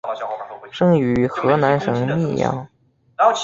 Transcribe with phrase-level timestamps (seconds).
[0.71, 2.67] 生于河南省泌阳。